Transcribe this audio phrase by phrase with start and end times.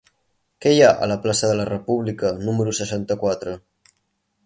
[0.65, 3.59] Què hi ha a la plaça de la República número seixanta-quatre?